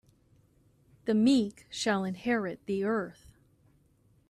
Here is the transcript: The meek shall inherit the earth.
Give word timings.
The 1.05 1.13
meek 1.13 1.67
shall 1.69 2.05
inherit 2.05 2.65
the 2.65 2.83
earth. 2.83 3.37